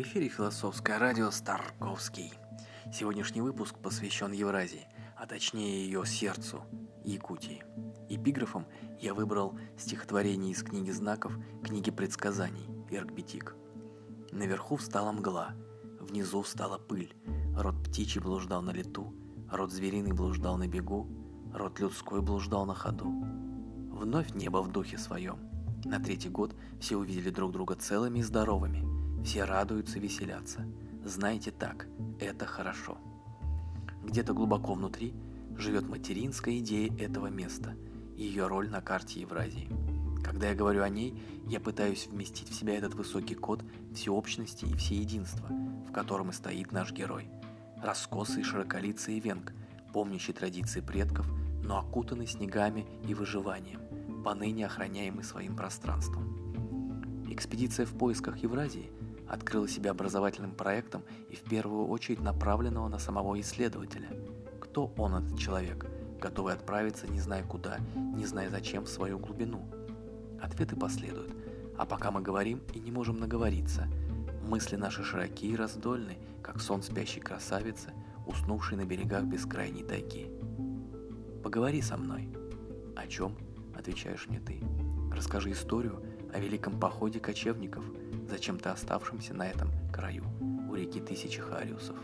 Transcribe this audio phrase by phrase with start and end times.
[0.00, 2.32] В эфире философское радио Старковский.
[2.90, 6.62] Сегодняшний выпуск посвящен Евразии, а точнее ее сердцу–
[7.04, 7.62] Якутии.
[8.08, 8.64] Эпиграфом
[8.98, 13.54] я выбрал стихотворение из книги знаков, книги предсказаний «Эркбетик».
[14.32, 15.52] Наверху встала мгла,
[16.00, 17.14] внизу встала пыль,
[17.54, 19.14] род птичий блуждал на лету,
[19.50, 21.10] род звериный блуждал на бегу,
[21.52, 23.10] род людской блуждал на ходу.
[23.90, 25.40] Вновь небо в духе своем.
[25.84, 30.66] На третий год все увидели друг друга целыми и здоровыми, все радуются, веселятся.
[31.04, 31.86] Знаете так,
[32.18, 32.98] это хорошо.
[34.04, 35.14] Где-то глубоко внутри
[35.56, 37.74] живет материнская идея этого места–
[38.20, 39.68] ее роль на карте Евразии.
[40.22, 43.64] Когда я говорю о ней, я пытаюсь вместить в себя этот высокий код
[43.94, 45.48] всеобщности и всеединства,
[45.88, 47.28] в котором и стоит наш герой.
[47.82, 49.54] Раскосый, широколицый венг,
[49.94, 51.26] помнящий традиции предков,
[51.64, 53.80] но окутанный снегами и выживанием,
[54.22, 57.26] поныне охраняемый своим пространством.
[57.30, 58.90] Экспедиция в поисках Евразии
[59.30, 64.08] открыла себя образовательным проектом и в первую очередь направленного на самого исследователя.
[64.60, 65.86] Кто он, этот человек–
[66.20, 69.64] готовый отправиться не зная куда, не зная зачем в свою глубину.
[70.40, 71.32] Ответы последуют,
[71.76, 73.88] а пока мы говорим и не можем наговориться,
[74.42, 77.92] мысли наши широкие и раздольны, как сон спящей красавицы,
[78.26, 80.30] уснувшей на берегах бескрайней тайги.
[81.42, 82.28] Поговори со мной.
[82.96, 83.34] О чем?
[83.74, 84.60] Отвечаешь мне ты.
[85.10, 87.84] Расскажи историю о великом походе кочевников,
[88.30, 90.24] зачем-то оставшимся на этом краю,
[90.68, 91.96] у реки тысячи хариусов.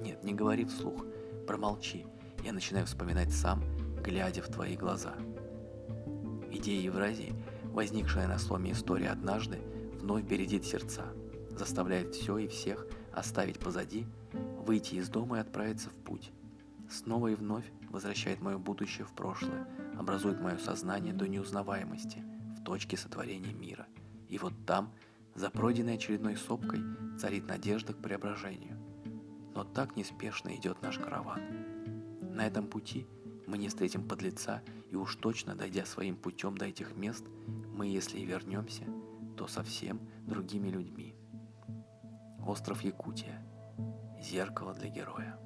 [0.00, 1.06] Нет, не говори вслух,
[1.46, 2.04] промолчи,
[2.44, 3.62] я начинаю вспоминать сам,
[4.02, 5.14] глядя в твои глаза.
[6.50, 9.58] Идея Евразии, возникшая на сломе истории однажды,
[10.00, 11.04] вновь бередит сердца,
[11.50, 16.32] заставляет все и всех оставить позади, выйти из дома и отправиться в путь.
[16.90, 19.66] Снова и вновь возвращает мое будущее в прошлое,
[19.98, 22.22] образует мое сознание до неузнаваемости
[22.58, 23.86] в точке сотворения мира.
[24.28, 24.92] И вот там,
[25.34, 26.80] за пройденной очередной сопкой,
[27.18, 28.78] царит надежда к преображению.
[29.54, 31.40] Но так неспешно идет наш караван.
[32.20, 33.06] На этом пути
[33.46, 37.24] мы не встретим подлеца, и уж точно, дойдя своим путем до этих мест,
[37.72, 38.84] мы, если и вернемся,
[39.36, 41.14] то совсем другими людьми.
[42.46, 43.42] Остров Якутия.
[44.20, 45.38] Зеркало для героя.